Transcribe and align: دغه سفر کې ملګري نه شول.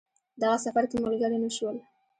دغه 0.41 0.57
سفر 0.65 0.83
کې 0.91 0.97
ملګري 1.05 1.37
نه 1.43 1.49
شول. 1.57 1.77